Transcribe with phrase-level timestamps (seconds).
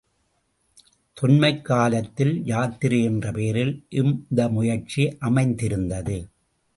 [1.13, 3.85] தொன்மைக் காலத்தில் யாத்திரை என்ற பெயரில்
[3.89, 6.17] இந்த முயற்சி அமைந்திருந்தது.